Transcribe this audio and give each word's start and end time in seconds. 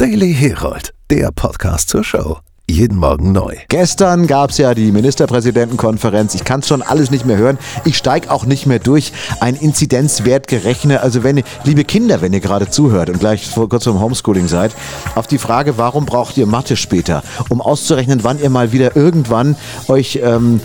Daily 0.00 0.32
Herald, 0.32 0.94
der 1.10 1.30
Podcast 1.30 1.90
zur 1.90 2.02
Show. 2.02 2.38
Jeden 2.70 2.96
Morgen 2.96 3.32
neu. 3.32 3.54
Gestern 3.68 4.26
gab 4.26 4.48
es 4.48 4.56
ja 4.56 4.72
die 4.72 4.92
Ministerpräsidentenkonferenz. 4.92 6.34
Ich 6.34 6.44
kann 6.44 6.60
es 6.60 6.68
schon 6.68 6.80
alles 6.80 7.10
nicht 7.10 7.26
mehr 7.26 7.36
hören. 7.36 7.58
Ich 7.84 7.98
steige 7.98 8.30
auch 8.30 8.46
nicht 8.46 8.64
mehr 8.64 8.78
durch. 8.78 9.12
Ein 9.40 9.56
Inzidenzwert 9.56 10.48
gerechnet. 10.48 11.02
Also 11.02 11.22
wenn 11.22 11.42
liebe 11.64 11.84
Kinder, 11.84 12.22
wenn 12.22 12.32
ihr 12.32 12.40
gerade 12.40 12.70
zuhört 12.70 13.10
und 13.10 13.20
gleich 13.20 13.50
vor, 13.50 13.68
kurz 13.68 13.84
vorm 13.84 14.00
Homeschooling 14.00 14.48
seid, 14.48 14.74
auf 15.16 15.26
die 15.26 15.36
Frage, 15.36 15.76
warum 15.76 16.06
braucht 16.06 16.38
ihr 16.38 16.46
Mathe 16.46 16.76
später, 16.76 17.22
um 17.50 17.60
auszurechnen, 17.60 18.24
wann 18.24 18.40
ihr 18.40 18.48
mal 18.48 18.72
wieder 18.72 18.96
irgendwann 18.96 19.54
euch 19.88 20.18
ähm, 20.22 20.62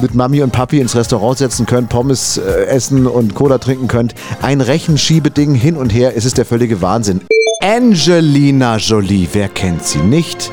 mit 0.00 0.14
Mami 0.14 0.40
und 0.40 0.52
Papi 0.52 0.78
ins 0.78 0.94
Restaurant 0.94 1.36
setzen 1.36 1.66
könnt, 1.66 1.88
Pommes 1.88 2.38
äh, 2.38 2.66
essen 2.66 3.08
und 3.08 3.34
Cola 3.34 3.58
trinken 3.58 3.88
könnt. 3.88 4.14
Ein 4.40 4.60
Rechenschiebeding 4.60 5.56
hin 5.56 5.76
und 5.76 5.92
her. 5.92 6.16
Es 6.16 6.24
ist 6.24 6.38
der 6.38 6.44
völlige 6.44 6.80
Wahnsinn. 6.80 7.22
Angelina 7.60 8.76
Jolie, 8.76 9.28
wer 9.32 9.48
kennt 9.48 9.84
sie 9.84 9.98
nicht? 9.98 10.52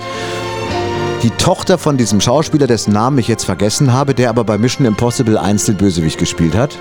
Die 1.21 1.29
Tochter 1.29 1.77
von 1.77 1.97
diesem 1.97 2.19
Schauspieler, 2.19 2.65
dessen 2.65 2.93
Namen 2.93 3.19
ich 3.19 3.27
jetzt 3.27 3.43
vergessen 3.43 3.93
habe, 3.93 4.15
der 4.15 4.29
aber 4.29 4.43
bei 4.43 4.57
Mission 4.57 4.87
Impossible 4.87 5.37
1 5.37 5.65
den 5.65 5.77
Bösewicht 5.77 6.17
gespielt 6.17 6.55
hat. 6.55 6.75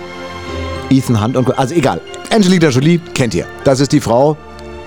Ethan 0.89 1.23
Hunt 1.23 1.37
und 1.37 1.59
also 1.59 1.75
egal. 1.75 2.01
Angelina 2.31 2.71
Jolie 2.71 3.01
kennt 3.13 3.35
ihr. 3.35 3.47
Das 3.65 3.81
ist 3.81 3.93
die 3.93 4.01
Frau, 4.01 4.39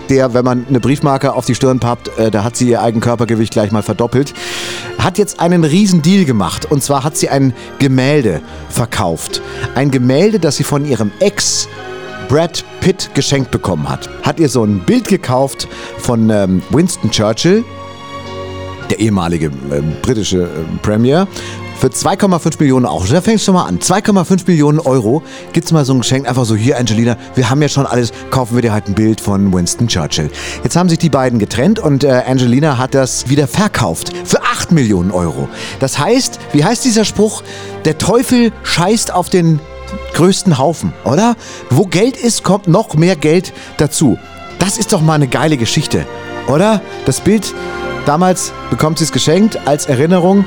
der, 0.10 0.34
wenn 0.34 0.44
man 0.44 0.66
eine 0.68 0.80
Briefmarke 0.80 1.34
auf 1.34 1.46
die 1.46 1.54
Stirn 1.54 1.80
pappt, 1.80 2.18
äh, 2.18 2.32
da 2.32 2.44
hat 2.44 2.56
sie 2.56 2.70
ihr 2.70 2.82
Eigenkörpergewicht 2.82 3.54
gleich 3.54 3.72
mal 3.72 3.84
verdoppelt. 3.84 4.34
Hat 4.98 5.20
jetzt 5.20 5.40
einen 5.40 5.64
riesen 5.64 6.02
Deal 6.02 6.26
gemacht. 6.26 6.66
Und 6.66 6.82
zwar 6.82 7.04
hat 7.04 7.16
sie 7.16 7.30
ein 7.30 7.54
Gemälde 7.78 8.42
verkauft. 8.70 9.44
Ein 9.76 9.92
Gemälde, 9.92 10.40
das 10.40 10.58
sie 10.58 10.64
von 10.64 10.84
ihrem 10.84 11.12
Ex 11.20 11.68
Brad 12.28 12.66
Pitt 12.88 13.10
geschenkt 13.16 13.52
bekommen 13.52 13.90
hat. 13.90 14.10
Hat 14.24 14.40
ihr 14.40 14.48
so 14.48 14.64
ein 14.64 14.80
Bild 14.80 15.10
gekauft 15.10 15.68
von 15.98 16.30
ähm, 16.30 16.64
Winston 16.70 17.12
Churchill, 17.12 17.66
der 18.90 19.00
ehemalige 19.02 19.48
äh, 19.48 19.82
britische 20.02 20.44
äh, 20.44 20.78
Premier, 20.82 21.28
für 21.76 21.88
2,5 21.88 22.62
Millionen 22.62 22.86
Euro. 22.86 23.04
Da 23.12 23.20
fängst 23.20 23.46
du 23.46 23.52
mal 23.52 23.66
an. 23.66 23.80
2,5 23.80 24.48
Millionen 24.48 24.80
Euro 24.80 25.22
gibt's 25.52 25.74
mal 25.74 25.84
so 25.84 25.96
ein 25.96 26.00
Geschenk. 26.00 26.30
Einfach 26.30 26.46
so, 26.46 26.56
hier 26.56 26.78
Angelina, 26.78 27.18
wir 27.36 27.50
haben 27.50 27.62
ja 27.62 27.68
schon 27.68 27.86
alles, 27.86 28.14
kaufen 28.30 28.56
wir 28.56 28.62
dir 28.62 28.72
halt 28.72 28.88
ein 28.88 28.96
Bild 28.96 29.20
von 29.20 29.54
Winston 29.54 29.90
Churchill. 29.90 30.32
Jetzt 30.64 30.78
haben 30.78 30.88
sich 30.88 31.00
die 31.00 31.10
beiden 31.10 31.40
getrennt 31.40 31.80
und 31.80 32.06
äh, 32.06 32.24
Angelina 32.26 32.78
hat 32.78 32.96
das 32.96 33.28
wieder 33.28 33.48
verkauft 33.48 34.14
für 34.24 34.42
8 34.44 34.72
Millionen 34.72 35.12
Euro. 35.12 35.50
Das 35.82 36.00
heißt, 36.00 36.40
wie 36.54 36.64
heißt 36.64 36.86
dieser 36.86 37.04
Spruch? 37.04 37.44
Der 37.84 37.98
Teufel 37.98 38.54
scheißt 38.64 39.14
auf 39.14 39.30
den 39.30 39.60
größten 40.14 40.58
Haufen, 40.58 40.94
oder? 41.04 41.36
Wo 41.70 41.86
Geld 41.86 42.18
ist, 42.18 42.44
kommt 42.44 42.68
noch 42.68 42.96
mehr 42.96 43.16
Geld 43.16 43.54
dazu. 43.78 44.18
Das 44.60 44.78
ist 44.78 44.94
doch 44.94 45.02
mal 45.02 45.14
eine 45.14 45.28
geile 45.28 45.58
Geschichte, 45.58 46.06
oder? 46.48 46.82
Das 47.06 47.22
Bild 47.22 47.54
Damals 48.08 48.54
bekommt 48.70 49.00
sie 49.00 49.04
es 49.04 49.12
geschenkt 49.12 49.60
als 49.68 49.88
Erinnerung. 49.88 50.46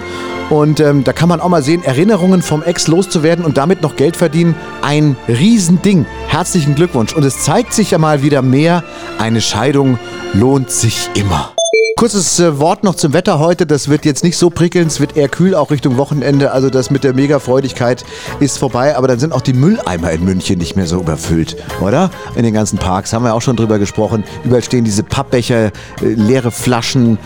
Und 0.48 0.80
ähm, 0.80 1.04
da 1.04 1.12
kann 1.12 1.28
man 1.28 1.42
auch 1.42 1.50
mal 1.50 1.62
sehen, 1.62 1.84
Erinnerungen 1.84 2.40
vom 2.40 2.62
Ex 2.62 2.86
loszuwerden 2.88 3.44
und 3.44 3.58
damit 3.58 3.82
noch 3.82 3.96
Geld 3.96 4.16
verdienen. 4.16 4.54
Ein 4.80 5.14
Riesending. 5.28 6.06
Herzlichen 6.26 6.74
Glückwunsch. 6.74 7.12
Und 7.12 7.22
es 7.22 7.44
zeigt 7.44 7.74
sich 7.74 7.90
ja 7.90 7.98
mal 7.98 8.22
wieder 8.22 8.40
mehr, 8.40 8.82
eine 9.18 9.42
Scheidung 9.42 9.98
lohnt 10.32 10.70
sich 10.70 11.10
immer. 11.12 11.52
Kurzes 12.00 12.40
äh, 12.40 12.58
Wort 12.58 12.82
noch 12.82 12.94
zum 12.94 13.12
Wetter 13.12 13.38
heute. 13.40 13.66
Das 13.66 13.90
wird 13.90 14.06
jetzt 14.06 14.24
nicht 14.24 14.38
so 14.38 14.48
prickelnd, 14.48 14.90
es 14.90 15.00
wird 15.00 15.18
eher 15.18 15.28
kühl, 15.28 15.54
auch 15.54 15.70
Richtung 15.70 15.98
Wochenende. 15.98 16.50
Also 16.50 16.70
das 16.70 16.90
mit 16.90 17.04
der 17.04 17.12
Mega-Freudigkeit 17.12 18.06
ist 18.38 18.56
vorbei. 18.56 18.96
Aber 18.96 19.06
dann 19.06 19.18
sind 19.18 19.34
auch 19.34 19.42
die 19.42 19.52
Mülleimer 19.52 20.10
in 20.10 20.24
München 20.24 20.56
nicht 20.56 20.76
mehr 20.76 20.86
so 20.86 20.98
überfüllt, 20.98 21.58
oder? 21.82 22.10
In 22.36 22.42
den 22.42 22.54
ganzen 22.54 22.78
Parks 22.78 23.12
haben 23.12 23.22
wir 23.22 23.34
auch 23.34 23.42
schon 23.42 23.56
drüber 23.56 23.78
gesprochen. 23.78 24.24
Überall 24.44 24.64
stehen 24.64 24.82
diese 24.82 25.02
Pappbecher, 25.02 25.66
äh, 25.66 25.70
leere 26.00 26.50
Flaschen, 26.50 27.18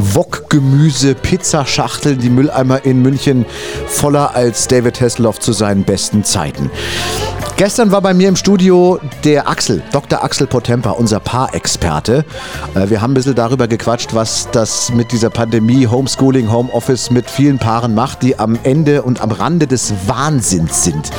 Wokgemüse, 0.00 1.14
Pizzaschachteln, 1.14 2.18
die 2.18 2.30
Mülleimer 2.30 2.84
in 2.84 3.02
München 3.02 3.46
voller 3.86 4.34
als 4.34 4.68
David 4.68 5.00
Hasselhoff 5.00 5.38
zu 5.40 5.52
seinen 5.52 5.84
besten 5.84 6.24
Zeiten. 6.24 6.70
Gestern 7.60 7.92
war 7.92 8.00
bei 8.00 8.14
mir 8.14 8.30
im 8.30 8.36
Studio 8.36 8.98
der 9.22 9.46
Axel, 9.46 9.82
Dr. 9.92 10.24
Axel 10.24 10.46
Potempa, 10.46 10.92
unser 10.92 11.20
Paarexperte. 11.20 12.24
Äh, 12.74 12.88
wir 12.88 13.02
haben 13.02 13.10
ein 13.10 13.14
bisschen 13.14 13.34
darüber 13.34 13.68
gequatscht, 13.68 14.14
was 14.14 14.48
das 14.50 14.90
mit 14.90 15.12
dieser 15.12 15.28
Pandemie, 15.28 15.86
Homeschooling, 15.86 16.50
Homeoffice 16.50 17.10
mit 17.10 17.28
vielen 17.30 17.58
Paaren 17.58 17.94
macht, 17.94 18.22
die 18.22 18.38
am 18.38 18.58
Ende 18.62 19.02
und 19.02 19.20
am 19.20 19.30
Rande 19.30 19.66
des 19.66 19.92
Wahnsinns 20.06 20.84
sind. 20.84 21.10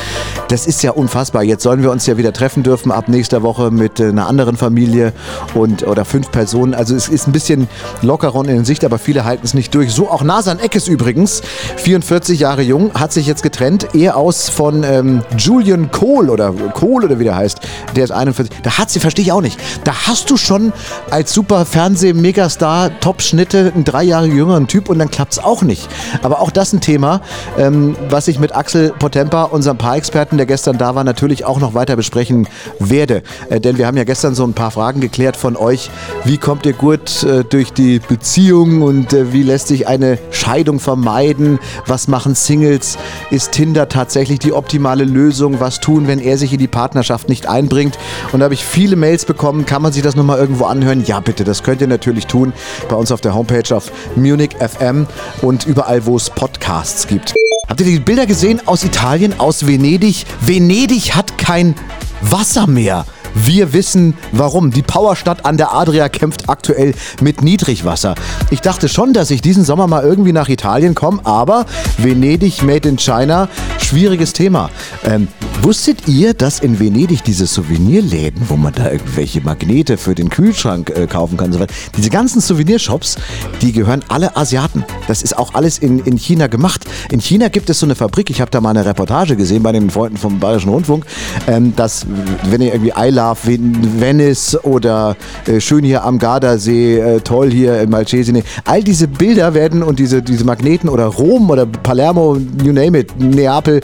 Das 0.48 0.66
ist 0.66 0.82
ja 0.82 0.92
unfassbar. 0.92 1.44
Jetzt 1.44 1.62
sollen 1.62 1.84
wir 1.84 1.92
uns 1.92 2.08
ja 2.08 2.18
wieder 2.18 2.34
treffen 2.34 2.64
dürfen 2.64 2.92
ab 2.92 3.08
nächster 3.08 3.44
Woche 3.44 3.70
mit 3.70 4.02
einer 4.02 4.28
anderen 4.28 4.58
Familie 4.58 5.14
und 5.54 5.86
oder 5.86 6.06
fünf 6.06 6.32
Personen. 6.32 6.74
Also 6.74 6.96
es 6.96 7.08
ist 7.08 7.28
ein 7.28 7.34
bisschen 7.34 7.68
lockerer 8.02 8.44
in 8.46 8.66
Sicht, 8.72 8.86
aber 8.86 9.00
viele 9.00 9.26
halten 9.26 9.44
es 9.44 9.54
nicht 9.54 9.76
durch. 9.76 9.92
So 9.92 10.10
auch 10.10 10.24
Nasan 10.24 10.60
Eckes 10.60 10.88
übrigens, 10.88 11.42
44 11.76 12.40
Jahre 12.40 12.62
jung, 12.62 12.94
hat 12.94 13.12
sich 13.12 13.28
jetzt 13.28 13.44
getrennt. 13.44 13.90
Er 13.94 14.16
aus 14.16 14.48
von 14.48 14.86
ähm, 14.86 15.24
Julian 15.38 15.92
Kohl 15.92 16.30
oder 16.30 16.54
Kohl 16.54 17.04
oder 17.04 17.20
wie 17.20 17.26
der 17.26 17.36
heißt. 17.36 17.60
Der 17.98 18.06
ist 18.06 18.12
41. 18.12 18.62
Da 18.64 18.78
hat 18.78 18.90
sie, 18.90 19.02
verstehe 19.02 19.26
ich 19.26 19.34
auch 19.34 19.42
nicht. 19.42 19.60
Da 19.84 20.08
hast 20.08 20.30
du 20.30 20.38
schon 20.38 20.72
als 21.10 21.34
super 21.34 21.66
Fernseh-Megastar, 21.66 22.98
Top-Schnitte, 23.02 23.74
einen 23.76 23.84
drei 23.84 24.04
Jahre 24.04 24.28
jüngeren 24.28 24.68
Typ 24.68 24.88
und 24.88 25.00
dann 25.00 25.12
klappt 25.12 25.34
es 25.34 25.40
auch 25.40 25.64
nicht. 25.64 25.90
Aber 26.24 26.40
auch 26.40 26.52
das 26.52 26.72
ein 26.72 26.80
Thema, 26.80 27.20
ähm, 27.58 27.98
was 28.10 28.30
ich 28.30 28.40
mit 28.40 28.56
Axel 28.56 28.94
Potempa, 28.98 29.44
unserem 29.44 29.78
Paarexperten, 29.78 30.38
der 30.38 30.48
gestern 30.48 30.78
da 30.78 30.96
war, 30.96 31.04
natürlich 31.04 31.44
auch 31.44 31.60
noch 31.60 31.74
weiter 31.74 31.98
besprechen 31.98 32.48
werde. 32.80 33.22
Äh, 33.50 33.60
denn 33.60 33.78
wir 33.78 33.86
haben 33.86 33.98
ja 33.98 34.06
gestern 34.06 34.34
so 34.34 34.46
ein 34.46 34.54
paar 34.54 34.72
Fragen 34.72 35.02
geklärt 35.02 35.36
von 35.36 35.58
euch. 35.58 35.90
Wie 36.24 36.38
kommt 36.38 36.66
ihr 36.66 36.72
gut 36.72 37.24
äh, 37.24 37.44
durch 37.44 37.74
die 37.74 38.00
Beziehung 38.00 38.51
und 38.52 39.14
äh, 39.14 39.34
wie 39.34 39.44
lässt 39.44 39.68
sich 39.68 39.88
eine 39.88 40.18
Scheidung 40.32 40.80
vermeiden? 40.80 41.60
Was 41.88 42.08
machen 42.08 42.36
Singles? 42.36 42.98
Ist 43.30 43.54
Tinder 43.54 43.88
tatsächlich 43.88 44.40
die 44.40 44.54
optimale 44.54 45.04
Lösung? 45.04 45.60
Was 45.60 45.80
tun, 45.80 46.08
wenn 46.08 46.20
er 46.20 46.38
sich 46.38 46.54
in 46.54 46.60
die 46.60 46.68
Partnerschaft 46.68 47.30
nicht 47.30 47.48
einbringt? 47.48 47.98
Und 48.32 48.40
da 48.40 48.46
habe 48.46 48.54
ich 48.54 48.66
viele 48.66 48.96
Mails 48.96 49.26
bekommen. 49.26 49.66
Kann 49.66 49.82
man 49.82 49.94
sich 49.94 50.04
das 50.04 50.16
nochmal 50.16 50.40
irgendwo 50.40 50.66
anhören? 50.66 51.04
Ja, 51.06 51.20
bitte, 51.20 51.44
das 51.44 51.64
könnt 51.64 51.82
ihr 51.82 51.88
natürlich 51.88 52.28
tun. 52.28 52.54
Bei 52.90 52.96
uns 52.96 53.12
auf 53.12 53.22
der 53.22 53.34
Homepage 53.34 53.76
auf 53.76 53.92
Munich 54.16 54.52
FM 54.60 55.08
und 55.42 55.66
überall, 55.66 56.06
wo 56.06 56.18
es 56.18 56.30
Podcasts 56.30 57.08
gibt. 57.08 57.34
Habt 57.68 57.80
ihr 57.80 57.86
die 57.86 58.00
Bilder 58.00 58.26
gesehen 58.26 58.62
aus 58.66 58.84
Italien, 58.84 59.40
aus 59.40 59.66
Venedig? 59.66 60.26
Venedig 60.42 61.16
hat 61.16 61.38
kein 61.38 61.76
Wasser 62.22 62.68
mehr. 62.68 63.06
Wir 63.34 63.74
wissen 63.74 64.14
warum. 64.32 64.72
Die 64.72 64.82
Powerstadt 64.82 65.46
an 65.46 65.58
der 65.58 65.74
Adria 65.74 66.10
kämpft 66.10 66.50
aktuell 66.50 66.94
mit 67.22 67.42
Niedrigwasser. 67.42 68.16
Ich 68.50 68.62
dachte 68.62 68.90
schon, 68.90 69.14
dass 69.14 69.32
ich 69.32 69.42
diesen 69.42 69.64
Sommer 69.64 69.88
mal 69.88 70.04
irgendwie 70.04 70.34
nach 70.34 70.50
Italien 70.50 70.96
komme, 70.96 71.22
aber 71.26 71.66
Venedig 71.98 72.64
made 72.64 72.88
in 72.88 72.98
China, 72.98 73.48
schwieriges 73.80 74.34
Thema. 74.34 74.70
Ähm, 75.04 75.28
wusstet 75.62 76.08
ihr, 76.08 76.34
dass 76.34 76.60
in 76.60 76.80
Venedig 76.80 77.24
diese 77.24 77.46
Souvenirläden, 77.46 78.50
wo 78.50 78.56
man 78.56 78.74
da 78.74 78.92
irgendwelche 78.92 79.42
Magnete 79.42 79.98
für 79.98 80.16
den 80.16 80.30
Kühlschrank 80.30 80.90
äh, 80.90 81.08
kaufen 81.08 81.38
kann 81.38 81.48
und 81.48 81.54
so 81.54 81.60
weiter, 81.60 81.74
diese 81.96 82.10
ganzen 82.10 82.42
Souvenirshops, 82.42 83.18
die 83.62 83.72
gehören 83.72 84.04
alle 84.08 84.36
Asiaten. 84.36 84.84
Das 85.08 85.22
ist 85.22 85.38
auch 85.38 85.54
alles 85.54 85.78
in, 85.78 86.00
in 86.00 86.18
China 86.18 86.48
gemacht. 86.48 86.86
In 87.12 87.20
China 87.22 87.48
gibt 87.50 87.70
es 87.70 87.80
so 87.80 87.86
eine 87.86 87.96
Fabrik, 87.96 88.30
ich 88.30 88.42
habe 88.42 88.52
da 88.52 88.62
mal 88.62 88.72
eine 88.72 88.86
Reportage 88.86 89.36
gesehen 89.36 89.64
bei 89.64 89.72
den 89.72 89.90
Freunden 89.90 90.18
vom 90.18 90.40
Bayerischen 90.40 90.70
Rundfunk, 90.70 91.06
ähm, 91.48 91.76
dass, 91.76 92.06
wenn 92.50 92.62
ihr 92.62 92.74
irgendwie 92.74 92.94
I 92.98 93.10
Love 93.22 93.60
Venice 94.00 94.58
oder 94.64 95.16
äh, 95.46 95.60
schön 95.60 95.84
hier 95.84 96.04
am 96.04 96.18
Gardasee, 96.18 96.98
äh, 96.98 97.20
toll 97.20 97.52
hier 97.52 97.80
in 97.80 97.92
Malcesine, 97.92 98.42
all 98.66 98.84
diese 98.84 99.08
Bilder 99.08 99.54
werden 99.54 99.84
und 99.84 100.00
diese, 100.00 100.24
diese 100.24 100.44
Magneten 100.44 100.90
oder 100.90 101.06
Rom 101.06 101.52
oder 101.52 101.68
Palermo, 101.68 102.38
you 102.64 102.74
name 102.74 102.98
it, 102.98 103.20
Neapel, 103.20 103.82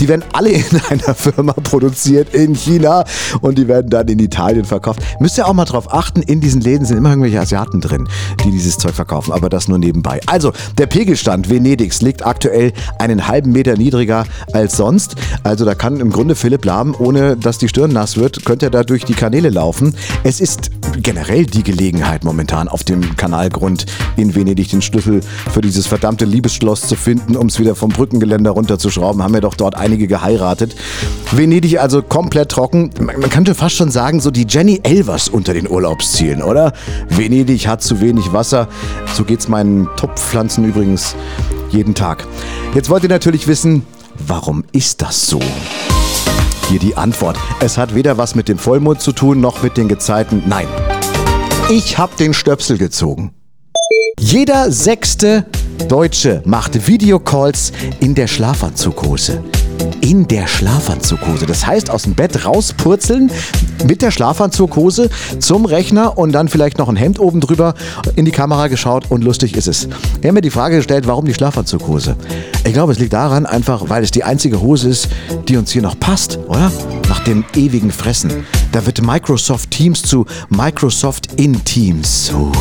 die 0.00 0.08
werden 0.08 0.24
alle 0.32 0.50
in 0.50 0.64
einer 0.90 1.14
Firma 1.14 1.52
produziert 1.52 2.34
in 2.34 2.54
China 2.54 3.04
und 3.40 3.58
die 3.58 3.68
werden 3.68 3.90
dann 3.90 4.08
in 4.08 4.18
Italien 4.18 4.64
verkauft. 4.64 5.00
Müsst 5.20 5.38
ihr 5.38 5.46
auch 5.46 5.54
mal 5.54 5.64
drauf 5.64 5.92
achten, 5.92 6.22
in 6.22 6.40
diesen 6.40 6.60
Läden 6.60 6.86
sind 6.86 6.98
immer 6.98 7.10
irgendwelche 7.10 7.40
Asiaten 7.40 7.80
drin, 7.80 8.08
die 8.44 8.50
dieses 8.50 8.78
Zeug 8.78 8.94
verkaufen, 8.94 9.32
aber 9.32 9.48
das 9.48 9.68
nur 9.68 9.78
nebenbei. 9.78 10.20
Also, 10.26 10.52
der 10.78 10.86
Pegelstand 10.86 11.50
Venedigs 11.50 12.02
liegt 12.02 12.26
aktuell 12.26 12.72
einen 12.98 13.28
halben 13.28 13.52
Meter 13.52 13.76
niedriger 13.76 14.24
als 14.52 14.76
sonst. 14.76 15.16
Also 15.42 15.64
da 15.64 15.74
kann 15.74 16.00
im 16.00 16.10
Grunde 16.10 16.34
Philipp 16.34 16.64
Lahm, 16.64 16.94
ohne 16.98 17.36
dass 17.36 17.58
die 17.58 17.68
Stirn 17.68 17.92
nass 17.92 18.16
wird, 18.16 18.44
könnte 18.44 18.66
er 18.66 18.70
da 18.70 18.82
durch 18.82 19.04
die 19.04 19.14
Kanäle 19.14 19.50
laufen. 19.50 19.94
Es 20.24 20.40
ist 20.40 20.70
generell 20.98 21.46
die 21.46 21.62
Gelegenheit 21.62 22.24
momentan 22.24 22.68
auf 22.68 22.84
dem 22.84 23.16
Kanalgrund 23.16 23.86
in 24.16 24.34
Venedig 24.34 24.70
den 24.70 24.82
Schlüssel 24.82 25.20
für 25.52 25.60
dieses 25.60 25.86
verdammte 25.86 26.24
Liebesschloss 26.24 26.82
zu 26.82 26.96
finden, 26.96 27.36
um 27.36 27.46
es 27.46 27.58
wieder 27.58 27.74
vom 27.74 27.90
Brückengeländer 27.90 28.50
runterzuschrauben. 28.50 29.22
Haben 29.22 29.34
ja 29.34 29.40
doch 29.40 29.54
dort 29.54 29.76
einige 29.86 30.08
geheiratet. 30.08 30.74
Venedig 31.30 31.80
also 31.80 32.02
komplett 32.02 32.50
trocken. 32.50 32.90
Man 32.98 33.30
könnte 33.30 33.54
fast 33.54 33.76
schon 33.76 33.90
sagen, 33.90 34.20
so 34.20 34.30
die 34.30 34.46
Jenny 34.48 34.80
Elvers 34.82 35.28
unter 35.28 35.54
den 35.54 35.68
Urlaubszielen, 35.68 36.42
oder? 36.42 36.72
Venedig 37.08 37.68
hat 37.68 37.82
zu 37.82 38.00
wenig 38.00 38.32
Wasser. 38.32 38.68
So 39.14 39.24
geht's 39.24 39.48
meinen 39.48 39.88
Topfpflanzen 39.96 40.64
übrigens 40.64 41.14
jeden 41.70 41.94
Tag. 41.94 42.26
Jetzt 42.74 42.90
wollt 42.90 43.04
ihr 43.04 43.08
natürlich 43.08 43.46
wissen, 43.46 43.86
warum 44.26 44.64
ist 44.72 45.02
das 45.02 45.28
so? 45.28 45.40
Hier 46.68 46.80
die 46.80 46.96
Antwort. 46.96 47.38
Es 47.60 47.78
hat 47.78 47.94
weder 47.94 48.18
was 48.18 48.34
mit 48.34 48.48
dem 48.48 48.58
Vollmond 48.58 49.00
zu 49.00 49.12
tun, 49.12 49.40
noch 49.40 49.62
mit 49.62 49.76
den 49.76 49.86
Gezeiten. 49.86 50.42
Nein. 50.48 50.66
Ich 51.70 51.96
habe 51.96 52.12
den 52.18 52.34
Stöpsel 52.34 52.76
gezogen. 52.76 53.32
Jeder 54.18 54.72
sechste 54.72 55.46
Deutsche 55.88 56.42
macht 56.44 56.88
Videocalls 56.88 57.72
in 58.00 58.14
der 58.16 58.26
Schlafanzughose. 58.26 59.44
In 60.00 60.28
der 60.28 60.46
Schlafanzughose. 60.46 61.46
Das 61.46 61.66
heißt, 61.66 61.90
aus 61.90 62.04
dem 62.04 62.14
Bett 62.14 62.44
rauspurzeln 62.44 63.30
mit 63.86 64.02
der 64.02 64.10
Schlafanzughose 64.10 65.10
zum 65.40 65.64
Rechner 65.64 66.16
und 66.16 66.32
dann 66.32 66.48
vielleicht 66.48 66.78
noch 66.78 66.88
ein 66.88 66.96
Hemd 66.96 67.18
oben 67.18 67.40
drüber 67.40 67.74
in 68.14 68.24
die 68.24 68.30
Kamera 68.30 68.68
geschaut 68.68 69.10
und 69.10 69.24
lustig 69.24 69.56
ist 69.56 69.66
es. 69.68 69.88
Wir 70.20 70.28
haben 70.28 70.34
mir 70.34 70.40
die 70.40 70.50
Frage 70.50 70.76
gestellt, 70.76 71.06
warum 71.06 71.24
die 71.24 71.34
Schlafanzughose? 71.34 72.16
Ich 72.64 72.72
glaube, 72.72 72.92
es 72.92 72.98
liegt 72.98 73.12
daran 73.12 73.46
einfach, 73.46 73.88
weil 73.88 74.02
es 74.02 74.10
die 74.10 74.24
einzige 74.24 74.60
Hose 74.60 74.88
ist, 74.88 75.08
die 75.48 75.56
uns 75.56 75.70
hier 75.70 75.82
noch 75.82 75.98
passt, 75.98 76.38
oder? 76.46 76.70
Nach 77.08 77.20
dem 77.20 77.44
ewigen 77.54 77.90
Fressen. 77.90 78.32
Da 78.72 78.84
wird 78.86 79.02
Microsoft 79.02 79.70
Teams 79.70 80.02
zu 80.02 80.26
Microsoft 80.48 81.40
in 81.40 81.64
Teams. 81.64 82.32
Uh. 82.32 82.52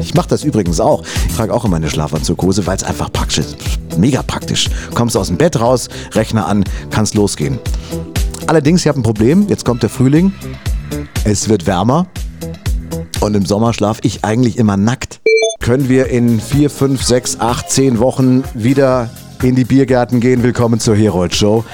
Ich 0.00 0.14
mache 0.14 0.28
das 0.28 0.44
übrigens 0.44 0.80
auch. 0.80 1.02
Ich 1.28 1.34
trage 1.34 1.52
auch 1.52 1.64
immer 1.64 1.76
eine 1.76 1.88
Schlafanzughose, 1.88 2.66
weil 2.66 2.76
es 2.76 2.84
einfach 2.84 3.10
praktisch 3.12 3.38
ist. 3.38 3.56
Mega 3.98 4.22
praktisch. 4.22 4.70
Kommst 4.94 5.16
aus 5.16 5.26
dem 5.26 5.36
Bett 5.36 5.60
raus, 5.60 5.88
Rechner 6.12 6.46
an, 6.46 6.64
kannst 6.90 7.14
losgehen. 7.14 7.58
Allerdings, 8.46 8.82
ich 8.82 8.88
habe 8.88 9.00
ein 9.00 9.02
Problem. 9.02 9.46
Jetzt 9.48 9.64
kommt 9.64 9.82
der 9.82 9.90
Frühling. 9.90 10.32
Es 11.24 11.48
wird 11.48 11.66
wärmer. 11.66 12.06
Und 13.20 13.34
im 13.34 13.44
Sommer 13.44 13.74
schlafe 13.74 14.00
ich 14.04 14.24
eigentlich 14.24 14.56
immer 14.56 14.76
nackt. 14.76 15.20
Können 15.60 15.88
wir 15.88 16.06
in 16.06 16.40
vier, 16.40 16.70
fünf, 16.70 17.02
sechs, 17.02 17.40
acht, 17.40 17.70
zehn 17.70 17.98
Wochen 17.98 18.44
wieder 18.54 19.10
in 19.42 19.54
die 19.54 19.64
Biergärten 19.64 20.20
gehen. 20.20 20.42
Willkommen 20.42 20.80
zur 20.80 20.96
Herold 20.96 21.34
Show. 21.34 21.64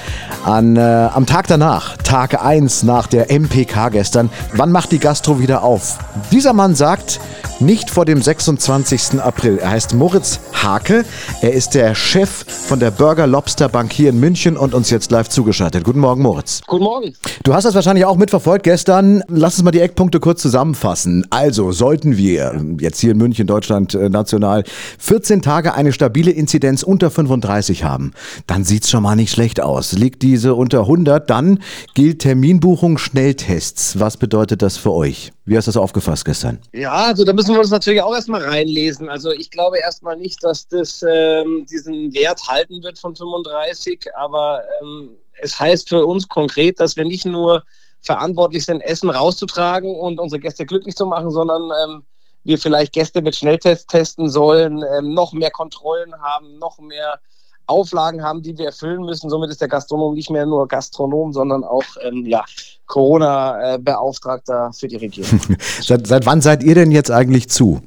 An, 0.43 0.75
äh, 0.75 0.79
am 0.79 1.25
Tag 1.25 1.47
danach, 1.47 1.97
Tag 1.97 2.43
1 2.43 2.83
nach 2.83 3.07
der 3.07 3.31
MPK 3.31 3.89
gestern, 3.89 4.29
wann 4.53 4.71
macht 4.71 4.91
die 4.91 4.99
Gastro 4.99 5.39
wieder 5.39 5.63
auf? 5.63 5.97
Dieser 6.31 6.53
Mann 6.53 6.75
sagt, 6.75 7.19
nicht 7.59 7.89
vor 7.89 8.05
dem 8.05 8.21
26. 8.21 9.19
April. 9.21 9.57
Er 9.59 9.71
heißt 9.71 9.93
Moritz 9.93 10.39
Hake. 10.53 11.05
Er 11.41 11.53
ist 11.53 11.73
der 11.73 11.95
Chef 11.95 12.45
von 12.47 12.79
der 12.79 12.91
Burger 12.91 13.27
Lobster 13.27 13.69
Bank 13.69 13.93
hier 13.93 14.09
in 14.09 14.19
München 14.19 14.57
und 14.57 14.73
uns 14.73 14.89
jetzt 14.89 15.11
live 15.11 15.29
zugeschaltet. 15.29 15.83
Guten 15.83 15.99
Morgen, 15.99 16.21
Moritz. 16.21 16.61
Guten 16.67 16.83
Morgen. 16.83 17.13
Du 17.43 17.53
hast 17.53 17.63
das 17.63 17.75
wahrscheinlich 17.75 18.05
auch 18.05 18.17
mitverfolgt 18.17 18.63
gestern. 18.63 19.23
Lass 19.27 19.55
uns 19.55 19.63
mal 19.63 19.71
die 19.71 19.79
Eckpunkte 19.79 20.19
kurz 20.19 20.41
zusammenfassen. 20.41 21.25
Also 21.29 21.71
sollten 21.71 22.17
wir 22.17 22.61
jetzt 22.79 22.99
hier 22.99 23.11
in 23.11 23.17
München, 23.17 23.47
Deutschland, 23.47 23.93
äh, 23.93 24.09
national 24.09 24.63
14 24.99 25.41
Tage 25.41 25.73
eine 25.73 25.93
stabile 25.93 26.31
Inzidenz 26.31 26.83
unter 26.83 27.09
35 27.09 27.83
haben, 27.83 28.11
dann 28.47 28.63
sieht's 28.63 28.89
schon 28.89 29.03
mal 29.03 29.15
nicht 29.15 29.31
schlecht 29.31 29.61
aus. 29.61 29.93
Liegt 29.93 30.23
diese 30.23 30.55
unter 30.55 30.81
100, 30.81 31.29
dann 31.29 31.59
gilt 31.93 32.19
Terminbuchung 32.19 32.97
Schnelltests. 32.97 33.99
Was 33.99 34.17
bedeutet 34.17 34.61
das 34.61 34.77
für 34.77 34.91
euch? 34.91 35.31
Wie 35.47 35.55
hast 35.55 35.67
du 35.67 35.69
das 35.69 35.77
aufgefasst 35.77 36.25
gestern? 36.25 36.59
Ja, 36.73 36.91
also 36.91 37.23
da 37.23 37.31
müssen 37.31 37.53
wir 37.53 37.59
uns 37.59 37.69
natürlich 37.69 38.01
auch 38.01 38.15
erstmal 38.15 38.43
reinlesen. 38.43 39.09
Also 39.09 39.29
ich 39.29 39.51
glaube 39.51 39.77
erstmal 39.77 40.17
nicht, 40.17 40.43
dass 40.43 40.67
das 40.67 41.03
ähm, 41.07 41.67
diesen 41.69 42.13
Wert 42.15 42.41
halten 42.47 42.81
wird 42.81 42.97
von 42.97 43.15
35, 43.15 44.07
aber 44.15 44.63
ähm, 44.81 45.11
es 45.39 45.59
heißt 45.59 45.89
für 45.89 46.03
uns 46.03 46.27
konkret, 46.27 46.79
dass 46.79 46.95
wir 46.95 47.05
nicht 47.05 47.25
nur 47.25 47.63
verantwortlich 48.01 48.65
sind, 48.65 48.81
Essen 48.81 49.11
rauszutragen 49.11 49.95
und 49.95 50.19
unsere 50.19 50.39
Gäste 50.39 50.65
glücklich 50.65 50.95
zu 50.95 51.05
machen, 51.05 51.29
sondern 51.29 51.69
ähm, 51.83 52.03
wir 52.43 52.57
vielleicht 52.57 52.93
Gäste 52.93 53.21
mit 53.21 53.35
Schnelltests 53.35 53.85
testen 53.85 54.29
sollen, 54.29 54.83
ähm, 54.97 55.13
noch 55.13 55.31
mehr 55.33 55.51
Kontrollen 55.51 56.13
haben, 56.21 56.57
noch 56.57 56.79
mehr 56.79 57.19
Auflagen 57.67 58.23
haben, 58.23 58.41
die 58.41 58.57
wir 58.57 58.67
erfüllen 58.67 59.03
müssen. 59.03 59.29
Somit 59.29 59.49
ist 59.49 59.61
der 59.61 59.67
Gastronom 59.67 60.13
nicht 60.13 60.29
mehr 60.29 60.45
nur 60.45 60.67
Gastronom, 60.67 61.33
sondern 61.33 61.63
auch 61.63 61.83
ähm, 62.01 62.25
ja, 62.25 62.43
Corona-Beauftragter 62.85 64.71
für 64.73 64.87
die 64.87 64.97
Regierung. 64.97 65.39
seit, 65.81 66.07
seit 66.07 66.25
wann 66.25 66.41
seid 66.41 66.63
ihr 66.63 66.75
denn 66.75 66.91
jetzt 66.91 67.11
eigentlich 67.11 67.49
zu? 67.49 67.81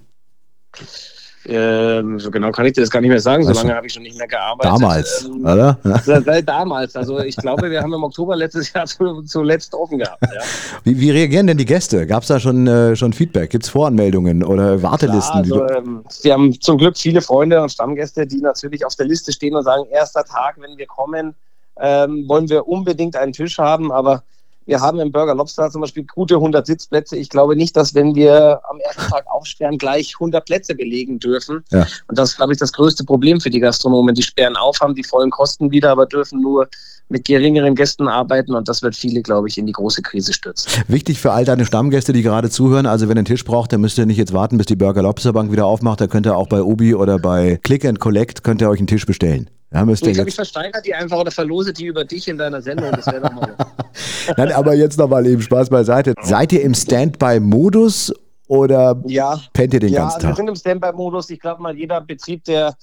Ähm, 1.48 2.20
so 2.20 2.30
genau 2.30 2.50
kann 2.50 2.66
ich 2.66 2.74
dir 2.74 2.82
das 2.82 2.90
gar 2.90 3.00
nicht 3.00 3.08
mehr 3.08 3.20
sagen, 3.20 3.42
so 3.42 3.52
lange 3.52 3.74
habe 3.74 3.86
ich 3.86 3.92
schon 3.94 4.02
nicht 4.02 4.18
mehr 4.18 4.28
gearbeitet. 4.28 4.72
Damals, 4.72 5.24
ähm, 5.24 5.44
oder? 5.44 5.78
Seit 6.04 6.48
damals. 6.48 6.94
Also 6.94 7.20
ich 7.20 7.36
glaube, 7.36 7.70
wir 7.70 7.80
haben 7.80 7.92
im 7.92 8.04
Oktober 8.04 8.36
letztes 8.36 8.72
Jahr 8.72 8.84
zuletzt 8.86 9.74
offen 9.74 9.98
gehabt. 9.98 10.22
Ja. 10.22 10.40
Wie, 10.84 10.98
wie, 11.00 11.10
reagieren 11.10 11.46
denn 11.46 11.56
die 11.56 11.64
Gäste? 11.64 12.06
Gab 12.06 12.22
es 12.22 12.28
da 12.28 12.38
schon, 12.38 12.66
äh, 12.66 12.94
schon 12.96 13.12
Feedback? 13.12 13.50
Gibt 13.50 13.64
es 13.64 13.70
Voranmeldungen 13.70 14.44
oder 14.44 14.82
Wartelisten? 14.82 15.42
Klar, 15.42 15.62
also, 15.62 15.74
ähm, 15.74 16.04
wir 16.22 16.32
haben 16.32 16.60
zum 16.60 16.78
Glück 16.78 16.96
viele 16.96 17.20
Freunde 17.20 17.60
und 17.62 17.70
Stammgäste, 17.70 18.26
die 18.26 18.40
natürlich 18.40 18.84
auf 18.84 18.94
der 18.94 19.06
Liste 19.06 19.32
stehen 19.32 19.54
und 19.54 19.64
sagen, 19.64 19.84
erster 19.90 20.24
Tag, 20.24 20.56
wenn 20.60 20.76
wir 20.76 20.86
kommen, 20.86 21.34
ähm, 21.80 22.24
wollen 22.28 22.48
wir 22.48 22.68
unbedingt 22.68 23.16
einen 23.16 23.32
Tisch 23.32 23.58
haben, 23.58 23.90
aber 23.92 24.22
wir 24.68 24.80
haben 24.80 25.00
im 25.00 25.10
Burger 25.10 25.34
Lobster 25.34 25.70
zum 25.70 25.80
Beispiel 25.80 26.04
gute 26.04 26.34
100 26.34 26.66
Sitzplätze. 26.66 27.16
Ich 27.16 27.30
glaube 27.30 27.56
nicht, 27.56 27.74
dass 27.74 27.94
wenn 27.94 28.14
wir 28.14 28.60
am 28.68 28.78
ersten 28.80 29.10
Tag 29.10 29.26
aufsperren, 29.26 29.78
gleich 29.78 30.14
100 30.16 30.44
Plätze 30.44 30.74
belegen 30.74 31.18
dürfen. 31.18 31.64
Ja. 31.70 31.86
Und 32.06 32.18
das 32.18 32.30
ist, 32.30 32.36
glaube 32.36 32.52
ich, 32.52 32.58
das 32.58 32.72
größte 32.74 33.04
Problem 33.04 33.40
für 33.40 33.48
die 33.48 33.60
Gastronomen. 33.60 34.14
Die 34.14 34.22
sperren 34.22 34.56
auf, 34.56 34.78
haben 34.80 34.94
die 34.94 35.04
vollen 35.04 35.30
Kosten 35.30 35.70
wieder, 35.70 35.90
aber 35.90 36.04
dürfen 36.04 36.42
nur 36.42 36.68
mit 37.08 37.24
geringeren 37.24 37.74
Gästen 37.74 38.08
arbeiten 38.08 38.54
und 38.54 38.68
das 38.68 38.82
wird 38.82 38.94
viele, 38.94 39.22
glaube 39.22 39.48
ich, 39.48 39.56
in 39.56 39.64
die 39.64 39.72
große 39.72 40.02
Krise 40.02 40.34
stürzen. 40.34 40.70
Wichtig 40.88 41.18
für 41.18 41.32
all 41.32 41.46
deine 41.46 41.64
Stammgäste, 41.64 42.12
die 42.12 42.20
gerade 42.20 42.50
zuhören, 42.50 42.84
also 42.84 43.08
wenn 43.08 43.16
ihr 43.16 43.20
einen 43.20 43.24
Tisch 43.24 43.46
braucht, 43.46 43.72
dann 43.72 43.80
müsst 43.80 43.96
ihr 43.96 44.04
nicht 44.04 44.18
jetzt 44.18 44.34
warten, 44.34 44.58
bis 44.58 44.66
die 44.66 44.76
Burger 44.76 45.00
Lobster 45.00 45.32
Bank 45.32 45.50
wieder 45.50 45.64
aufmacht, 45.64 46.02
da 46.02 46.06
könnt 46.06 46.26
ihr 46.26 46.36
auch 46.36 46.48
bei 46.48 46.62
Obi 46.62 46.94
oder 46.94 47.18
bei 47.18 47.58
Click 47.62 47.86
and 47.86 47.98
Collect 47.98 48.44
könnt 48.44 48.60
ihr 48.60 48.68
euch 48.68 48.80
einen 48.80 48.88
Tisch 48.88 49.06
bestellen. 49.06 49.48
Ihr 49.70 49.86
ich 49.90 50.00
glaube, 50.00 50.30
ich 50.30 50.34
versteigere 50.34 50.80
die 50.80 50.94
einfach 50.94 51.18
oder 51.18 51.30
verlose 51.30 51.74
die 51.74 51.86
über 51.86 52.04
dich 52.04 52.26
in 52.26 52.38
deiner 52.38 52.62
Sendung. 52.62 52.90
Das 52.90 53.06
wäre 53.06 53.20
doch 53.20 53.32
mal. 53.32 53.54
Nein, 54.36 54.52
aber 54.52 54.74
jetzt 54.74 54.98
nochmal 54.98 55.26
eben 55.26 55.42
Spaß 55.42 55.68
beiseite. 55.68 56.14
Seid 56.22 56.52
ihr 56.54 56.62
im 56.62 56.74
Standby-Modus 56.74 58.14
oder 58.48 59.00
ja. 59.06 59.38
pennt 59.52 59.74
ihr 59.74 59.80
den 59.80 59.92
ja, 59.92 60.00
ganzen 60.00 60.20
Tag? 60.20 60.22
Ja, 60.22 60.28
wir 60.30 60.36
sind 60.36 60.48
im 60.48 60.56
Standby-Modus. 60.56 61.28
Ich 61.30 61.38
glaube 61.38 61.62
mal, 61.62 61.76
jeder 61.76 62.00
Betrieb, 62.00 62.44
der 62.44 62.74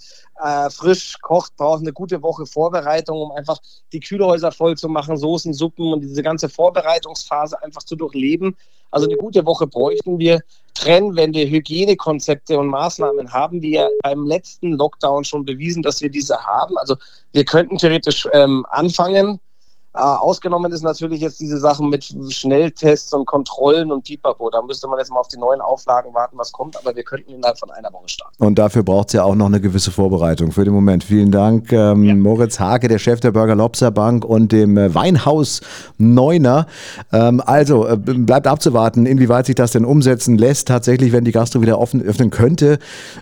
äh, 0.42 0.70
frisch 0.70 1.16
kocht, 1.22 1.56
braucht 1.58 1.82
eine 1.82 1.92
gute 1.92 2.22
Woche 2.22 2.46
Vorbereitung, 2.46 3.20
um 3.20 3.32
einfach 3.32 3.58
die 3.92 4.00
Kühlhäuser 4.00 4.52
voll 4.52 4.78
zu 4.78 4.88
machen, 4.88 5.18
Soßen, 5.18 5.54
Suppen 5.54 5.92
und 5.92 6.02
diese 6.02 6.22
ganze 6.22 6.50
Vorbereitungsphase 6.50 7.62
einfach 7.64 7.82
zu 7.82 7.96
durchleben. 7.96 8.56
Also 8.92 9.08
eine 9.08 9.18
gute 9.18 9.46
Woche 9.46 9.66
bräuchten 9.66 10.20
wir. 10.20 10.40
Trennwände, 10.76 11.50
Hygienekonzepte 11.50 12.60
und 12.60 12.68
Maßnahmen 12.68 13.34
haben 13.34 13.62
wir 13.62 13.90
beim 14.04 14.26
letzten 14.28 14.74
Lockdown 14.74 15.24
schon 15.24 15.46
bewiesen, 15.46 15.82
dass 15.82 16.02
wir 16.02 16.10
diese 16.10 16.38
haben. 16.38 16.78
Also 16.78 16.96
wir 17.32 17.44
könnten 17.44 17.78
theoretisch 17.78 18.28
ähm, 18.34 18.66
anfangen, 18.70 19.40
ausgenommen 19.96 20.72
ist 20.72 20.82
natürlich 20.82 21.22
jetzt 21.22 21.40
diese 21.40 21.58
Sachen 21.58 21.90
mit 21.90 22.16
Schnelltests 22.30 23.14
und 23.14 23.26
Kontrollen 23.26 23.92
und 23.92 24.04
Pipapo. 24.06 24.50
Da 24.50 24.62
müsste 24.62 24.88
man 24.88 25.00
jetzt 25.00 25.12
mal 25.12 25.20
auf 25.20 25.28
die 25.28 25.38
neuen 25.38 25.62
Auflagen 25.62 26.14
warten, 26.14 26.38
was 26.38 26.52
kommt, 26.52 26.78
aber 26.78 26.96
wir 26.96 27.04
könnten 27.04 27.32
innerhalb 27.34 27.58
von 27.58 27.72
einer 27.72 27.92
Woche 27.94 28.10
starten. 28.10 28.44
Und 28.44 28.60
dafür 28.60 28.84
braucht 28.84 29.08
es 29.08 29.14
ja 29.14 29.24
auch 29.24 29.36
noch 29.36 29.46
eine 29.46 29.62
gewisse 29.62 29.92
Vorbereitung 29.92 30.52
für 30.52 30.66
den 30.66 30.74
Moment. 30.74 31.04
Vielen 31.04 31.32
Dank, 31.32 31.72
ähm, 31.72 32.04
ja. 32.04 32.16
Moritz 32.16 32.60
Hake, 32.60 32.88
der 32.88 33.00
Chef 33.00 33.20
der 33.20 33.32
Burger 33.32 33.56
Lobster 33.56 33.92
Bank 33.92 34.26
und 34.26 34.52
dem 34.52 34.78
äh, 34.78 34.94
Weinhaus 34.94 35.62
Neuner. 35.98 36.68
Ähm, 37.12 37.42
also 37.46 37.88
äh, 37.88 37.98
bleibt 37.98 38.48
abzuwarten, 38.48 39.06
inwieweit 39.06 39.46
sich 39.46 39.56
das 39.56 39.72
denn 39.72 39.86
umsetzen 39.86 40.38
lässt, 40.38 40.68
tatsächlich, 40.68 41.12
wenn 41.12 41.24
die 41.24 41.32
Gastro 41.32 41.62
wieder 41.62 41.80
offen 41.80 42.02
öffnen 42.02 42.30
könnte. 42.30 42.80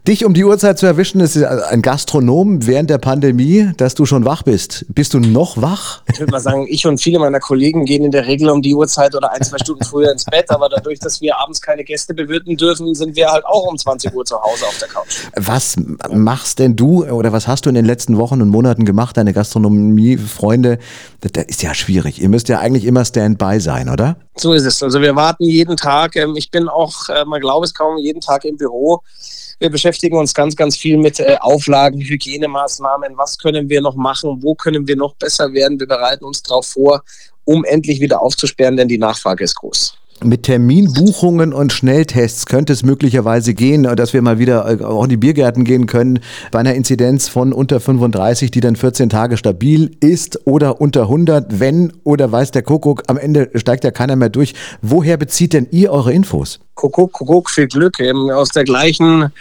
Dich 0.08 0.26
um 0.26 0.34
die 0.34 0.44
Uhrzeit 0.44 0.80
zu 0.80 0.86
erwischen, 0.86 1.20
ist 1.20 1.42
ein 1.44 1.82
Gastronom 1.82 2.66
während 2.66 2.90
der 2.90 2.98
Pandemie, 2.98 3.72
dass 3.78 3.96
du 3.96 4.06
schon 4.06 4.26
wach 4.26 4.44
bist. 4.44 4.86
Bist 4.90 5.14
du 5.14 5.20
noch 5.20 5.62
wach? 5.62 6.02
Ich 6.12 6.20
würde 6.20 6.32
mal 6.32 6.40
sagen, 6.40 6.63
sagen, 6.64 6.68
ich 6.70 6.86
und 6.86 7.02
viele 7.02 7.20
meiner 7.20 7.40
Kollegen 7.40 7.86
gehen 7.86 8.04
in 8.04 8.12
der 8.12 8.28
Regel 8.28 8.50
um 8.50 8.62
die 8.62 8.74
Uhrzeit 8.74 9.16
oder 9.16 9.32
ein, 9.32 9.42
zwei 9.44 9.58
Stunden 9.58 9.84
früher 9.84 10.12
ins 10.12 10.26
Bett, 10.26 10.50
aber 10.50 10.70
dadurch, 10.70 11.00
dass 11.00 11.22
wir 11.22 11.40
abends 11.40 11.62
keine 11.62 11.84
Gäste 11.84 12.14
bewirten 12.14 12.58
dürfen, 12.58 12.94
sind 12.96 13.16
wir 13.16 13.30
halt 13.30 13.46
auch 13.46 13.68
um 13.68 13.78
20 13.78 14.14
Uhr 14.14 14.26
zu 14.26 14.42
Hause 14.42 14.66
auf 14.66 14.78
der 14.80 14.88
Couch. 14.88 15.28
Was 15.36 15.76
machst 16.12 16.60
denn 16.60 16.76
du 16.76 17.06
oder 17.06 17.32
was 17.32 17.48
hast 17.48 17.66
du 17.66 17.70
in 17.70 17.76
den 17.76 17.86
letzten 17.86 18.18
Wochen 18.18 18.42
und 18.42 18.50
Monaten 18.50 18.86
gemacht, 18.86 19.18
deine 19.18 19.34
Gastronomie-Freunde? 19.34 20.80
Das, 21.22 21.32
das 21.32 21.46
ist 21.46 21.64
ja 21.64 21.74
schwierig. 21.74 22.22
Ihr 22.22 22.30
müsst 22.30 22.50
ja 22.50 22.60
eigentlich 22.60 22.86
immer 22.86 23.06
Standby 23.06 23.60
sein, 23.60 23.90
oder? 23.90 24.18
So 24.36 24.54
ist 24.54 24.66
es. 24.66 24.82
Also 24.82 25.02
wir 25.02 25.16
warten 25.16 25.44
jeden 25.44 25.78
Tag. 25.78 26.16
Ähm, 26.16 26.36
ich 26.36 26.52
bin 26.52 26.68
auch, 26.68 27.10
äh, 27.10 27.26
man 27.26 27.42
glaubt 27.42 27.66
es 27.66 27.74
kaum, 27.74 27.98
jeden 27.98 28.22
Tag 28.22 28.46
im 28.46 28.58
Büro. 28.58 29.02
Wir 29.64 29.70
beschäftigen 29.70 30.18
uns 30.18 30.34
ganz, 30.34 30.58
ganz 30.58 30.76
viel 30.76 30.98
mit 30.98 31.22
äh, 31.22 31.38
Auflagen, 31.40 32.02
Hygienemaßnahmen. 32.02 33.16
Was 33.16 33.38
können 33.38 33.70
wir 33.70 33.80
noch 33.80 33.96
machen? 33.96 34.40
Wo 34.42 34.56
können 34.56 34.86
wir 34.90 34.98
noch 34.98 35.16
besser 35.16 35.54
werden? 35.54 35.80
Wir 35.80 35.88
bereiten 35.88 36.26
uns 36.26 36.44
darauf 36.44 36.68
vor, 36.68 37.02
um 37.46 37.64
endlich 37.64 38.02
wieder 38.02 38.22
aufzusperren, 38.22 38.76
denn 38.76 38.90
die 38.90 38.98
Nachfrage 38.98 39.46
ist 39.46 39.56
groß. 39.56 39.98
Mit 40.22 40.44
Terminbuchungen 40.44 41.54
und 41.54 41.72
Schnelltests 41.72 42.46
könnte 42.46 42.74
es 42.74 42.84
möglicherweise 42.84 43.54
gehen, 43.54 43.84
dass 43.84 44.12
wir 44.12 44.22
mal 44.22 44.38
wieder 44.38 44.70
äh, 44.70 44.84
auch 44.84 45.06
in 45.06 45.10
die 45.10 45.18
Biergärten 45.18 45.64
gehen 45.64 45.86
können, 45.86 46.20
bei 46.52 46.60
einer 46.60 46.76
Inzidenz 46.76 47.30
von 47.30 47.54
unter 47.54 47.80
35, 47.80 48.52
die 48.52 48.60
dann 48.60 48.76
14 48.76 49.08
Tage 49.08 49.38
stabil 49.38 49.96
ist 50.02 50.46
oder 50.46 50.82
unter 50.82 51.04
100, 51.04 51.62
wenn 51.62 51.94
oder 52.04 52.30
weiß 52.30 52.52
der 52.52 52.64
Kuckuck, 52.64 53.04
am 53.08 53.18
Ende 53.18 53.50
steigt 53.56 53.86
ja 53.86 53.92
keiner 53.92 54.18
mehr 54.18 54.30
durch. 54.30 54.56
Woher 54.82 55.16
bezieht 55.16 55.54
denn 55.54 55.68
ihr 55.72 55.94
eure 55.94 56.12
Infos? 56.12 56.60
Kuckuck, 56.76 57.14
Kuckuck, 57.14 57.50
viel 57.50 57.68
Glück. 57.68 58.00
Eben 58.00 58.32
aus 58.32 58.50
der 58.50 58.64
gleichen 58.64 59.32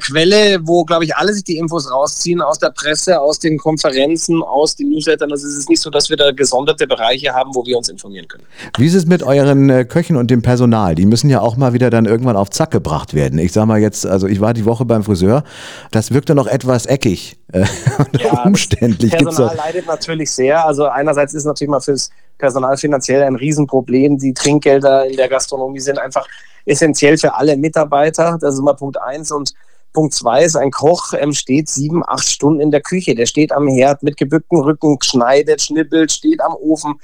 Quelle, 0.00 0.58
wo, 0.62 0.84
glaube 0.84 1.04
ich, 1.04 1.16
alle 1.16 1.32
sich 1.32 1.44
die 1.44 1.56
Infos 1.56 1.90
rausziehen, 1.90 2.40
aus 2.40 2.58
der 2.58 2.70
Presse, 2.70 3.20
aus 3.20 3.38
den 3.38 3.58
Konferenzen, 3.58 4.42
aus 4.42 4.76
den 4.76 4.90
Newslettern. 4.90 5.30
Also 5.30 5.46
es 5.46 5.56
ist 5.56 5.68
nicht 5.68 5.80
so, 5.80 5.90
dass 5.90 6.10
wir 6.10 6.16
da 6.16 6.30
gesonderte 6.32 6.86
Bereiche 6.86 7.32
haben, 7.32 7.54
wo 7.54 7.64
wir 7.64 7.76
uns 7.76 7.88
informieren 7.88 8.28
können. 8.28 8.44
Wie 8.78 8.86
ist 8.86 8.94
es 8.94 9.06
mit 9.06 9.22
euren 9.22 9.70
äh, 9.70 9.84
Köchen 9.84 10.16
und 10.16 10.30
dem 10.30 10.42
Personal? 10.42 10.94
Die 10.94 11.06
müssen 11.06 11.30
ja 11.30 11.40
auch 11.40 11.56
mal 11.56 11.72
wieder 11.72 11.90
dann 11.90 12.04
irgendwann 12.04 12.36
auf 12.36 12.50
Zack 12.50 12.70
gebracht 12.70 13.14
werden. 13.14 13.38
Ich 13.38 13.52
sag 13.52 13.66
mal 13.66 13.80
jetzt, 13.80 14.06
also 14.06 14.26
ich 14.26 14.40
war 14.40 14.54
die 14.54 14.64
Woche 14.64 14.84
beim 14.84 15.04
Friseur, 15.04 15.44
das 15.90 16.12
wirkte 16.12 16.34
noch 16.34 16.46
etwas 16.46 16.86
eckig 16.86 17.36
äh, 17.52 17.64
ja, 18.18 18.42
umständlich. 18.44 19.12
Das 19.12 19.22
Personal 19.22 19.56
leidet 19.56 19.86
natürlich 19.86 20.30
sehr. 20.30 20.64
Also 20.64 20.86
einerseits 20.86 21.34
ist 21.34 21.44
natürlich 21.44 21.70
mal 21.70 21.80
fürs 21.80 22.10
Personal 22.38 22.76
finanziell 22.76 23.22
ein 23.22 23.36
Riesenproblem. 23.36 24.18
Die 24.18 24.34
Trinkgelder 24.34 25.06
in 25.06 25.16
der 25.16 25.28
Gastronomie 25.28 25.80
sind 25.80 25.98
einfach 25.98 26.26
essentiell 26.66 27.18
für 27.18 27.34
alle 27.34 27.56
Mitarbeiter. 27.56 28.38
Das 28.40 28.54
ist 28.54 28.60
immer 28.60 28.74
Punkt 28.74 29.00
eins. 29.00 29.30
Und 29.30 29.52
Punkt 29.92 30.14
zwei 30.14 30.44
ist, 30.44 30.56
ein 30.56 30.70
Koch 30.70 31.12
ähm, 31.16 31.32
steht 31.32 31.68
sieben, 31.68 32.02
acht 32.06 32.28
Stunden 32.28 32.60
in 32.60 32.70
der 32.70 32.80
Küche. 32.80 33.14
Der 33.14 33.26
steht 33.26 33.52
am 33.52 33.68
Herd 33.68 34.02
mit 34.02 34.16
gebücktem 34.16 34.60
Rücken, 34.60 34.98
schneidet, 35.02 35.62
schnippelt, 35.62 36.10
steht 36.10 36.40
am 36.40 36.54
Ofen 36.54 36.94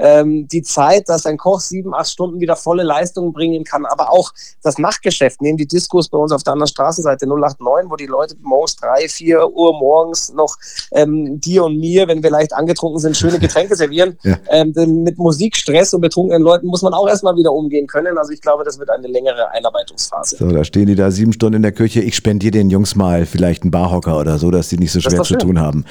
ähm, 0.00 0.48
die 0.48 0.62
Zeit, 0.62 1.08
dass 1.08 1.26
ein 1.26 1.36
Koch 1.36 1.60
sieben, 1.60 1.94
acht 1.94 2.10
Stunden 2.10 2.40
wieder 2.40 2.56
volle 2.56 2.82
Leistung 2.82 3.32
bringen 3.32 3.64
kann, 3.64 3.86
aber 3.86 4.12
auch 4.12 4.32
das 4.62 4.78
Nachtgeschäft, 4.78 5.40
nehmen 5.42 5.58
die 5.58 5.66
Diskos 5.66 6.08
bei 6.08 6.18
uns 6.18 6.32
auf 6.32 6.42
der 6.42 6.54
anderen 6.54 6.68
Straßenseite 6.68 7.26
089, 7.26 7.90
wo 7.90 7.96
die 7.96 8.06
Leute 8.06 8.34
morgens 8.42 8.76
drei, 8.76 9.08
vier 9.08 9.48
Uhr 9.52 9.78
morgens 9.78 10.32
noch 10.32 10.56
ähm, 10.92 11.40
dir 11.40 11.64
und 11.64 11.78
mir, 11.78 12.08
wenn 12.08 12.22
wir 12.22 12.30
leicht 12.30 12.52
angetrunken 12.52 12.98
sind, 12.98 13.16
schöne 13.16 13.38
Getränke 13.38 13.76
servieren. 13.76 14.18
Ja. 14.22 14.38
Ähm, 14.48 14.72
mit 15.04 15.18
Musik, 15.18 15.56
Stress 15.56 15.94
und 15.94 16.00
betrunkenen 16.00 16.42
Leuten 16.42 16.66
muss 16.66 16.82
man 16.82 16.94
auch 16.94 17.08
erstmal 17.08 17.36
wieder 17.36 17.52
umgehen 17.52 17.86
können. 17.86 18.16
Also 18.18 18.32
ich 18.32 18.40
glaube, 18.40 18.64
das 18.64 18.78
wird 18.78 18.90
eine 18.90 19.06
längere 19.06 19.50
Einarbeitungsphase. 19.50 20.36
So, 20.36 20.48
da 20.48 20.64
stehen 20.64 20.86
die 20.86 20.94
da 20.94 21.10
sieben 21.10 21.32
Stunden 21.32 21.56
in 21.56 21.62
der 21.62 21.72
Küche. 21.72 22.00
Ich 22.00 22.16
spendiere 22.16 22.52
den 22.52 22.70
Jungs 22.70 22.96
mal 22.96 23.26
vielleicht 23.26 23.62
einen 23.62 23.70
Barhocker 23.70 24.18
oder 24.18 24.38
so, 24.38 24.50
dass 24.50 24.68
die 24.68 24.78
nicht 24.78 24.92
so 24.92 25.00
schwer 25.00 25.22
zu 25.22 25.36
tun 25.36 25.60
haben. 25.60 25.84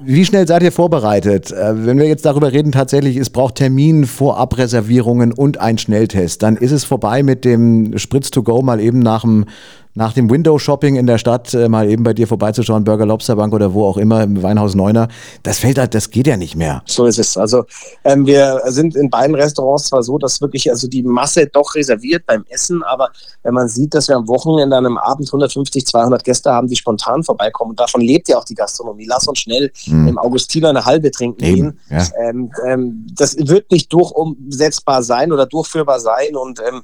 Wie 0.00 0.24
schnell 0.24 0.46
seid 0.46 0.62
ihr 0.62 0.72
vorbereitet? 0.72 1.50
Äh, 1.50 1.86
wenn 1.86 1.98
wir 1.98 2.06
jetzt 2.06 2.24
darüber 2.24 2.52
reden, 2.52 2.72
tatsächlich, 2.72 3.16
es 3.16 3.30
braucht 3.30 3.51
Termin, 3.54 4.06
Vorabreservierungen 4.06 5.32
und 5.32 5.58
ein 5.58 5.78
Schnelltest. 5.78 6.42
Dann 6.42 6.56
ist 6.56 6.72
es 6.72 6.84
vorbei 6.84 7.22
mit 7.22 7.44
dem 7.44 7.98
Spritz 7.98 8.30
to 8.30 8.42
go 8.42 8.62
mal 8.62 8.80
eben 8.80 8.98
nach 8.98 9.22
dem 9.22 9.46
nach 9.94 10.12
dem 10.12 10.30
Window-Shopping 10.30 10.96
in 10.96 11.06
der 11.06 11.18
Stadt 11.18 11.52
äh, 11.54 11.68
mal 11.68 11.88
eben 11.88 12.02
bei 12.02 12.14
dir 12.14 12.26
vorbeizuschauen, 12.26 12.84
Burger 12.84 13.06
Lobsterbank 13.06 13.52
oder 13.52 13.74
wo 13.74 13.86
auch 13.86 13.96
immer, 13.96 14.22
im 14.22 14.42
Weinhaus 14.42 14.74
Neuner, 14.74 15.08
das 15.42 15.58
fällt 15.58 15.78
halt, 15.78 15.94
das 15.94 16.10
geht 16.10 16.26
ja 16.26 16.36
nicht 16.36 16.56
mehr. 16.56 16.82
So 16.86 17.06
ist 17.06 17.18
es. 17.18 17.36
Also 17.36 17.64
ähm, 18.04 18.26
wir 18.26 18.62
sind 18.66 18.96
in 18.96 19.10
beiden 19.10 19.34
Restaurants 19.34 19.88
zwar 19.88 20.02
so, 20.02 20.18
dass 20.18 20.40
wirklich 20.40 20.70
also 20.70 20.88
die 20.88 21.02
Masse 21.02 21.46
doch 21.46 21.74
reserviert 21.74 22.24
beim 22.26 22.44
Essen, 22.48 22.82
aber 22.82 23.10
wenn 23.42 23.54
man 23.54 23.68
sieht, 23.68 23.94
dass 23.94 24.08
wir 24.08 24.16
am 24.16 24.28
Wochenende 24.28 24.76
an 24.76 24.86
einem 24.86 24.98
Abend 24.98 25.28
150, 25.28 25.86
200 25.86 26.24
Gäste 26.24 26.50
haben, 26.50 26.68
die 26.68 26.76
spontan 26.76 27.22
vorbeikommen, 27.22 27.72
und 27.72 27.80
davon 27.80 28.00
lebt 28.00 28.28
ja 28.28 28.38
auch 28.38 28.44
die 28.44 28.54
Gastronomie. 28.54 29.06
Lass 29.06 29.26
uns 29.28 29.40
schnell 29.40 29.70
hm. 29.84 30.08
im 30.08 30.18
Augustiner 30.18 30.70
eine 30.70 30.84
halbe 30.84 31.10
trinken 31.10 31.38
gehen. 31.38 31.80
Ja. 31.90 32.06
Ähm, 32.18 32.50
ähm, 32.66 33.06
das 33.14 33.36
wird 33.36 33.70
nicht 33.70 33.92
durchumsetzbar 33.92 35.02
sein 35.02 35.32
oder 35.32 35.46
durchführbar 35.46 36.00
sein 36.00 36.36
und 36.36 36.60
ähm, 36.66 36.82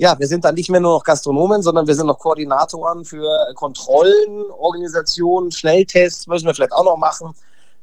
ja, 0.00 0.18
wir 0.18 0.26
sind 0.26 0.46
dann 0.46 0.54
nicht 0.54 0.70
mehr 0.70 0.80
nur 0.80 0.94
noch 0.94 1.04
Gastronomen, 1.04 1.60
sondern 1.60 1.86
wir 1.86 1.94
sind 1.94 2.06
noch 2.06 2.18
Koordinatoren 2.18 3.04
für 3.04 3.28
Kontrollen, 3.54 4.50
Organisationen, 4.58 5.52
Schnelltests 5.52 6.26
müssen 6.26 6.46
wir 6.46 6.54
vielleicht 6.54 6.72
auch 6.72 6.84
noch 6.84 6.96
machen. 6.96 7.34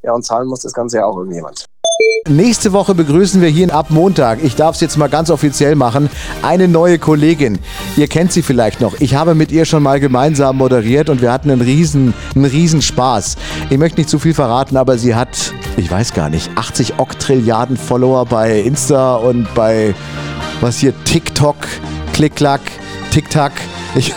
Ja, 0.02 0.14
und 0.14 0.24
zahlen 0.24 0.48
muss 0.48 0.62
das 0.62 0.74
Ganze 0.74 0.98
ja 0.98 1.06
auch 1.06 1.16
irgendjemand. 1.16 1.66
Nächste 2.28 2.74
Woche 2.74 2.96
begrüßen 2.96 3.40
wir 3.40 3.50
hier 3.50 3.74
ab 3.74 3.88
Montag, 3.90 4.44
ich 4.44 4.56
darf 4.56 4.76
es 4.76 4.82
jetzt 4.82 4.98
mal 4.98 5.10
ganz 5.10 5.30
offiziell 5.30 5.76
machen, 5.76 6.10
eine 6.42 6.68
neue 6.68 6.98
Kollegin. 6.98 7.60
Ihr 7.96 8.08
kennt 8.08 8.32
sie 8.32 8.42
vielleicht 8.42 8.82
noch. 8.82 9.00
Ich 9.00 9.14
habe 9.14 9.36
mit 9.36 9.52
ihr 9.52 9.66
schon 9.66 9.84
mal 9.84 10.00
gemeinsam 10.00 10.58
moderiert 10.58 11.10
und 11.10 11.22
wir 11.22 11.32
hatten 11.32 11.52
einen 11.52 11.62
riesen, 11.62 12.16
einen 12.34 12.46
riesen 12.46 12.82
Spaß. 12.82 13.36
Ich 13.70 13.78
möchte 13.78 14.00
nicht 14.00 14.10
zu 14.10 14.18
viel 14.18 14.34
verraten, 14.34 14.76
aber 14.76 14.98
sie 14.98 15.14
hat, 15.14 15.54
ich 15.78 15.92
weiß 15.92 16.16
gar 16.16 16.30
nicht, 16.30 16.50
80 16.56 16.98
Oktrilliarden 16.98 17.78
Follower 17.78 18.26
bei 18.26 18.60
Insta 18.60 19.18
und 19.18 19.54
bei, 19.54 19.94
was 20.62 20.78
hier, 20.80 20.94
TikTok. 21.04 21.58
Klick-Klack, 22.18 22.62
Tick-Tack. 23.12 23.52
Ich, 23.96 24.12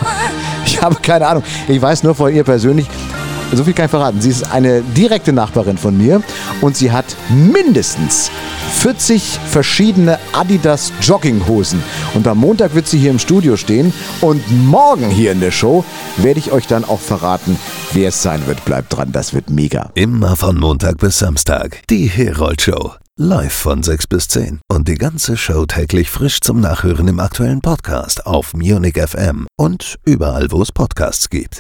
ich 0.64 0.80
habe 0.80 0.96
keine 1.02 1.26
Ahnung. 1.26 1.42
Ich 1.68 1.82
weiß 1.82 2.02
nur 2.02 2.14
von 2.14 2.34
ihr 2.34 2.44
persönlich, 2.44 2.86
so 3.52 3.62
viel 3.62 3.74
kann 3.74 3.84
ich 3.84 3.90
verraten. 3.90 4.22
Sie 4.22 4.30
ist 4.30 4.50
eine 4.50 4.80
direkte 4.80 5.34
Nachbarin 5.34 5.76
von 5.76 5.98
mir 5.98 6.22
und 6.62 6.76
sie 6.76 6.92
hat 6.92 7.04
mindestens 7.28 8.30
40 8.76 9.38
verschiedene 9.46 10.18
Adidas 10.32 10.94
Jogginghosen. 11.02 11.82
Und 12.14 12.26
am 12.26 12.38
Montag 12.38 12.74
wird 12.74 12.88
sie 12.88 12.98
hier 12.98 13.10
im 13.10 13.18
Studio 13.18 13.58
stehen 13.58 13.92
und 14.22 14.42
morgen 14.50 15.10
hier 15.10 15.32
in 15.32 15.40
der 15.40 15.50
Show 15.50 15.84
werde 16.16 16.40
ich 16.40 16.52
euch 16.52 16.66
dann 16.66 16.86
auch 16.86 17.00
verraten, 17.00 17.58
wer 17.92 18.08
es 18.08 18.22
sein 18.22 18.46
wird. 18.46 18.64
Bleibt 18.64 18.96
dran, 18.96 19.12
das 19.12 19.34
wird 19.34 19.50
mega. 19.50 19.90
Immer 19.94 20.36
von 20.36 20.58
Montag 20.58 20.96
bis 20.96 21.18
Samstag. 21.18 21.82
Die 21.90 22.06
Herold 22.06 22.62
Show. 22.62 22.92
Live 23.22 23.52
von 23.52 23.82
6 23.82 24.06
bis 24.06 24.28
10. 24.28 24.60
Und 24.72 24.88
die 24.88 24.94
ganze 24.94 25.36
Show 25.36 25.66
täglich 25.66 26.08
frisch 26.08 26.40
zum 26.40 26.58
Nachhören 26.58 27.06
im 27.06 27.20
aktuellen 27.20 27.60
Podcast 27.60 28.24
auf 28.24 28.54
Munich 28.54 28.96
FM 28.96 29.46
und 29.58 29.98
überall, 30.06 30.50
wo 30.50 30.62
es 30.62 30.72
Podcasts 30.72 31.28
gibt. 31.28 31.58